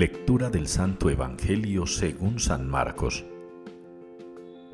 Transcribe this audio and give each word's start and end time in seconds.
Lectura 0.00 0.48
del 0.48 0.66
Santo 0.66 1.10
Evangelio 1.10 1.86
según 1.86 2.40
San 2.40 2.66
Marcos. 2.66 3.26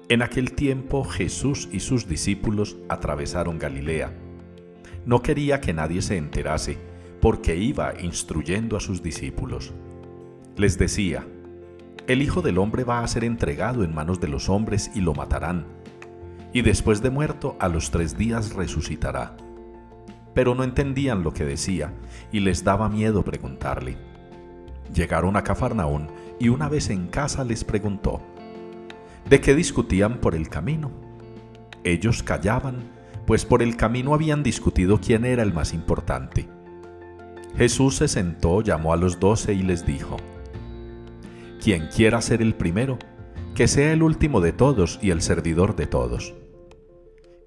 En 0.09 0.22
aquel 0.22 0.53
tiempo 0.53 1.03
Jesús 1.03 1.69
y 1.72 1.81
sus 1.81 2.06
discípulos 2.06 2.77
atravesaron 2.88 3.59
Galilea. 3.59 4.12
No 5.04 5.23
quería 5.23 5.61
que 5.61 5.73
nadie 5.73 6.01
se 6.01 6.17
enterase, 6.17 6.79
porque 7.21 7.57
iba 7.57 8.01
instruyendo 8.01 8.76
a 8.76 8.81
sus 8.81 9.03
discípulos. 9.03 9.75
Les 10.57 10.79
decía, 10.79 11.27
el 12.06 12.22
Hijo 12.22 12.40
del 12.40 12.58
Hombre 12.58 12.85
va 12.85 13.01
a 13.01 13.08
ser 13.08 13.24
entregado 13.24 13.83
en 13.83 13.93
manos 13.93 14.21
de 14.21 14.29
los 14.29 14.49
hombres 14.49 14.93
y 14.95 15.01
lo 15.01 15.13
matarán, 15.13 15.67
y 16.52 16.62
después 16.62 17.02
de 17.02 17.11
muerto 17.11 17.56
a 17.59 17.66
los 17.66 17.91
tres 17.91 18.16
días 18.16 18.55
resucitará. 18.55 19.37
Pero 20.34 20.55
no 20.55 20.62
entendían 20.62 21.24
lo 21.24 21.33
que 21.33 21.45
decía, 21.45 21.93
y 22.30 22.38
les 22.38 22.63
daba 22.63 22.88
miedo 22.88 23.24
preguntarle. 23.24 23.97
Llegaron 24.95 25.37
a 25.37 25.45
Cafarnaún 25.45 26.09
y 26.39 26.49
una 26.49 26.69
vez 26.69 26.91
en 26.91 27.09
casa 27.09 27.45
les 27.45 27.65
preguntó, 27.65 28.21
¿de 29.29 29.41
qué 29.41 29.55
discutían 29.55 30.21
por 30.21 30.35
el 30.35 30.49
camino? 30.49 30.91
Ellos 31.85 32.23
callaban, 32.23 32.91
pues 33.27 33.45
por 33.45 33.63
el 33.63 33.77
camino 33.77 34.15
habían 34.15 34.43
discutido 34.43 35.01
quién 35.01 35.25
era 35.25 35.43
el 35.43 35.53
más 35.53 35.73
importante. 35.73 36.49
Jesús 37.57 37.97
se 37.97 38.09
sentó, 38.09 38.61
llamó 38.61 38.93
a 38.93 38.97
los 38.97 39.19
doce 39.19 39.55
y 39.55 39.63
les 39.63 39.87
dijo, 39.87 40.17
Quien 41.63 41.89
quiera 41.89 42.21
ser 42.21 42.43
el 42.43 42.55
primero, 42.55 42.99
que 43.55 43.66
sea 43.66 43.93
el 43.93 44.03
último 44.03 44.41
de 44.41 44.53
todos 44.53 44.99
y 45.03 45.11
el 45.11 45.23
servidor 45.23 45.75
de 45.77 45.87
todos. 45.87 46.35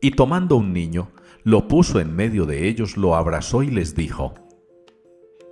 Y 0.02 0.12
tomando 0.12 0.56
un 0.56 0.74
niño, 0.74 1.12
lo 1.44 1.68
puso 1.68 2.00
en 2.00 2.16
medio 2.16 2.46
de 2.46 2.68
ellos, 2.68 2.98
lo 2.98 3.16
abrazó 3.16 3.62
y 3.62 3.70
les 3.70 3.96
dijo, 3.96 4.34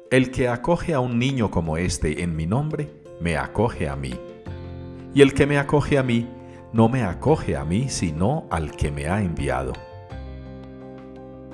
el 0.09 0.31
que 0.31 0.47
acoge 0.47 0.93
a 0.93 0.99
un 0.99 1.19
niño 1.19 1.51
como 1.51 1.77
este 1.77 2.23
en 2.23 2.35
mi 2.35 2.45
nombre, 2.45 2.89
me 3.19 3.37
acoge 3.37 3.89
a 3.89 3.95
mí. 3.95 4.13
Y 5.13 5.21
el 5.21 5.33
que 5.33 5.45
me 5.45 5.57
acoge 5.57 5.97
a 5.97 6.03
mí, 6.03 6.29
no 6.71 6.87
me 6.87 7.03
acoge 7.03 7.57
a 7.57 7.65
mí, 7.65 7.89
sino 7.89 8.45
al 8.49 8.71
que 8.71 8.91
me 8.91 9.07
ha 9.07 9.21
enviado. 9.21 9.73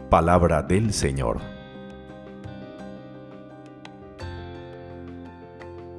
Palabra 0.10 0.62
del 0.62 0.94
Señor. 0.94 1.40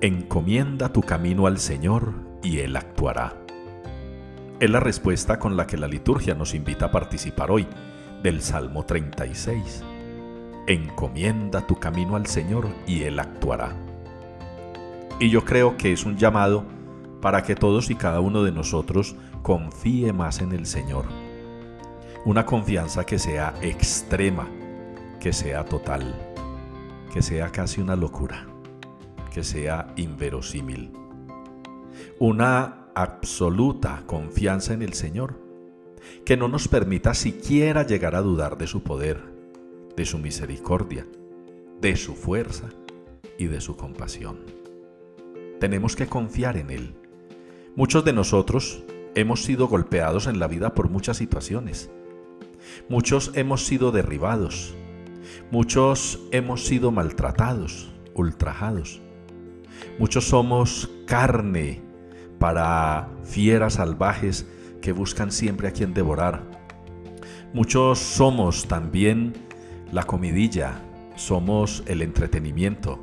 Encomienda 0.00 0.92
tu 0.92 1.00
camino 1.00 1.46
al 1.46 1.58
Señor 1.58 2.12
y 2.42 2.58
Él 2.58 2.77
actuará. 2.77 3.34
Es 4.61 4.70
la 4.70 4.78
respuesta 4.78 5.41
con 5.41 5.56
la 5.56 5.66
que 5.66 5.77
la 5.77 5.89
liturgia 5.89 6.34
nos 6.34 6.55
invita 6.55 6.86
a 6.86 6.91
participar 6.92 7.50
hoy 7.50 7.66
del 8.22 8.41
Salmo 8.42 8.84
36. 8.84 9.94
Encomienda 10.67 11.67
tu 11.67 11.77
camino 11.77 12.17
al 12.17 12.27
Señor 12.27 12.69
y 12.87 13.03
Él 13.03 13.19
actuará. 13.19 13.77
Y 15.20 15.29
yo 15.29 15.45
creo 15.45 15.77
que 15.77 15.93
es 15.93 16.07
un 16.07 16.17
llamado 16.17 16.65
para 17.20 17.43
que 17.43 17.55
todos 17.55 17.91
y 17.91 17.97
cada 17.97 18.20
uno 18.20 18.43
de 18.43 18.51
nosotros 18.51 19.15
confíe 19.42 20.15
más 20.15 20.41
en 20.41 20.53
el 20.53 20.65
Señor. 20.65 21.05
Una 22.25 22.47
confianza 22.47 23.05
que 23.05 23.19
sea 23.19 23.53
extrema, 23.61 24.48
que 25.20 25.35
sea 25.35 25.67
total, 25.67 26.15
que 27.12 27.20
sea 27.20 27.51
casi 27.51 27.83
una 27.83 27.95
locura, 27.95 28.47
que 29.31 29.45
sea 29.45 29.92
inverosímil. 29.97 30.92
Una 32.19 32.89
absoluta 32.95 34.03
confianza 34.07 34.73
en 34.73 34.81
el 34.81 34.95
Señor, 34.95 35.39
que 36.25 36.39
no 36.39 36.48
nos 36.48 36.69
permita 36.69 37.12
siquiera 37.12 37.87
llegar 37.87 38.15
a 38.15 38.23
dudar 38.23 38.57
de 38.57 38.67
su 38.67 38.83
poder 38.83 39.33
de 39.97 40.05
su 40.05 40.19
misericordia, 40.19 41.06
de 41.81 41.97
su 41.97 42.14
fuerza 42.14 42.70
y 43.39 43.47
de 43.47 43.61
su 43.61 43.77
compasión. 43.77 44.41
Tenemos 45.61 45.97
que 45.97 46.06
confiar 46.06 46.56
en 46.56 46.70
Él. 46.70 46.95
Muchos 47.77 48.05
de 48.05 48.13
nosotros 48.13 48.85
hemos 49.14 49.45
sido 49.45 49.68
golpeados 49.68 50.27
en 50.27 50.39
la 50.39 50.48
vida 50.48 50.74
por 50.74 50.89
muchas 50.89 51.17
situaciones. 51.17 51.91
Muchos 52.89 53.33
hemos 53.35 53.64
sido 53.67 53.92
derribados. 53.92 54.74
Muchos 55.51 56.20
hemos 56.33 56.67
sido 56.67 56.91
maltratados, 56.91 57.92
ultrajados. 58.14 59.01
Muchos 59.98 60.24
somos 60.24 60.91
carne 61.07 61.83
para 62.39 63.08
fieras 63.24 63.74
salvajes 63.74 64.47
que 64.80 64.92
buscan 64.92 65.33
siempre 65.33 65.68
a 65.68 65.73
quien 65.73 65.95
devorar. 65.95 66.42
Muchos 67.52 67.98
somos 67.98 68.67
también 68.67 69.33
la 69.94 70.02
comidilla, 70.02 70.82
somos 71.14 71.84
el 71.86 72.02
entretenimiento 72.02 72.98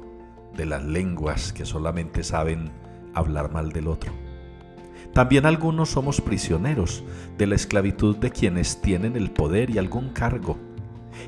de 0.58 0.66
las 0.66 0.84
lenguas 0.84 1.54
que 1.54 1.66
solamente 1.66 2.22
saben 2.22 2.70
hablar 3.14 3.50
mal 3.50 3.72
del 3.72 3.88
otro. 3.88 4.12
También 5.14 5.46
algunos 5.46 5.88
somos 5.88 6.20
prisioneros 6.20 7.02
de 7.38 7.48
la 7.48 7.56
esclavitud 7.56 8.18
de 8.18 8.32
quienes 8.32 8.82
tienen 8.82 9.16
el 9.16 9.32
poder 9.32 9.70
y 9.70 9.78
algún 9.78 10.10
cargo 10.10 10.58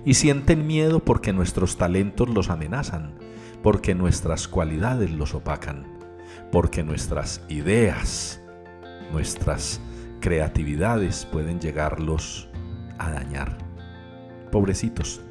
y 0.04 0.16
sienten 0.16 0.68
miedo 0.68 1.00
porque 1.00 1.32
nuestros 1.32 1.78
talentos 1.78 2.28
los 2.28 2.50
amenazan, 2.50 3.14
porque 3.62 3.96
nuestras 3.96 4.50
cualidades 4.50 5.12
los 5.12 5.34
opacan, 5.34 5.86
porque 6.52 6.84
nuestras 6.84 7.42
ideas, 7.48 8.42
nuestras 9.14 9.80
creatividades 10.20 11.26
pueden 11.26 11.62
llegarlos 11.62 12.50
a 12.98 13.12
dañar. 13.12 13.58
Pobrecitos, 14.52 15.22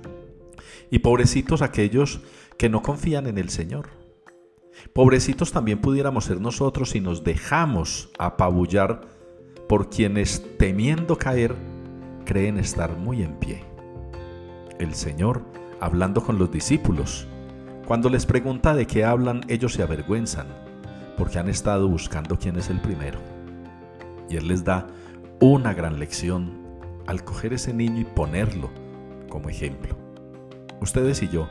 y 0.90 1.00
pobrecitos 1.00 1.62
aquellos 1.62 2.20
que 2.58 2.68
no 2.68 2.82
confían 2.82 3.26
en 3.26 3.38
el 3.38 3.48
Señor. 3.48 3.88
Pobrecitos 4.92 5.52
también 5.52 5.80
pudiéramos 5.80 6.24
ser 6.24 6.40
nosotros 6.40 6.90
si 6.90 7.00
nos 7.00 7.24
dejamos 7.24 8.10
apabullar 8.18 9.02
por 9.68 9.90
quienes 9.90 10.44
temiendo 10.58 11.16
caer 11.18 11.54
creen 12.24 12.58
estar 12.58 12.96
muy 12.96 13.22
en 13.22 13.34
pie. 13.38 13.64
El 14.78 14.94
Señor, 14.94 15.44
hablando 15.80 16.22
con 16.22 16.38
los 16.38 16.50
discípulos, 16.50 17.26
cuando 17.86 18.08
les 18.08 18.26
pregunta 18.26 18.74
de 18.74 18.86
qué 18.86 19.04
hablan, 19.04 19.42
ellos 19.48 19.74
se 19.74 19.82
avergüenzan, 19.82 20.46
porque 21.16 21.38
han 21.38 21.48
estado 21.48 21.88
buscando 21.88 22.38
quién 22.38 22.56
es 22.56 22.70
el 22.70 22.80
primero. 22.80 23.18
Y 24.28 24.36
Él 24.36 24.48
les 24.48 24.64
da 24.64 24.86
una 25.40 25.74
gran 25.74 25.98
lección 25.98 26.52
al 27.06 27.24
coger 27.24 27.52
ese 27.52 27.74
niño 27.74 28.00
y 28.00 28.04
ponerlo 28.04 28.70
como 29.28 29.48
ejemplo 29.48 30.01
ustedes 30.82 31.22
y 31.22 31.28
yo, 31.28 31.48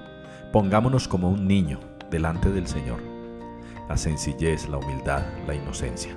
pongámonos 0.51 1.07
como 1.07 1.29
un 1.29 1.47
niño 1.47 1.79
delante 2.09 2.51
del 2.51 2.67
Señor. 2.67 2.99
La 3.89 3.97
sencillez, 3.97 4.69
la 4.69 4.77
humildad, 4.77 5.23
la 5.47 5.55
inocencia. 5.55 6.15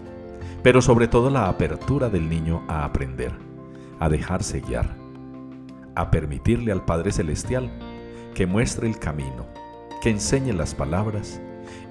Pero 0.62 0.82
sobre 0.82 1.08
todo 1.08 1.30
la 1.30 1.48
apertura 1.48 2.08
del 2.08 2.28
niño 2.28 2.64
a 2.68 2.84
aprender, 2.84 3.32
a 4.00 4.08
dejarse 4.08 4.60
guiar, 4.60 4.96
a 5.94 6.10
permitirle 6.10 6.72
al 6.72 6.84
Padre 6.84 7.12
Celestial 7.12 7.70
que 8.34 8.46
muestre 8.46 8.88
el 8.88 8.98
camino, 8.98 9.46
que 10.02 10.10
enseñe 10.10 10.52
las 10.52 10.74
palabras 10.74 11.40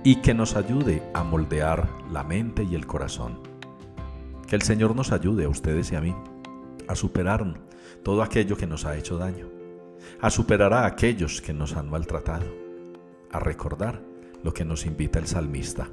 y 0.04 0.18
que 0.18 0.34
nos 0.34 0.56
ayude 0.56 1.02
a 1.14 1.24
moldear 1.24 1.90
la 2.12 2.24
mente 2.24 2.64
y 2.64 2.76
el 2.76 2.86
corazón. 2.86 3.40
Que 4.48 4.56
el 4.56 4.62
Señor 4.62 4.96
nos 4.96 5.12
ayude 5.12 5.46
a 5.46 5.50
ustedes 5.50 5.92
y 5.92 5.96
a 5.96 6.02
mí 6.02 6.14
a 6.88 6.96
superar 6.96 7.46
todo 8.04 8.22
aquello 8.22 8.58
que 8.58 8.68
nos 8.68 8.86
ha 8.86 8.98
hecho 8.98 9.18
daño 9.18 9.63
a 10.24 10.30
superar 10.30 10.72
a 10.72 10.86
aquellos 10.86 11.42
que 11.42 11.54
nos 11.54 11.76
han 11.76 11.90
maltratado, 11.90 12.46
a 13.30 13.40
recordar 13.40 14.02
lo 14.42 14.54
que 14.54 14.64
nos 14.64 14.86
invita 14.86 15.20
el 15.20 15.28
salmista. 15.28 15.90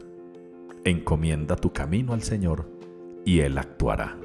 Encomienda 0.85 1.57
tu 1.57 1.73
camino 1.73 2.13
al 2.13 2.23
Señor 2.23 2.71
y 3.25 3.41
Él 3.41 3.59
actuará. 3.59 4.17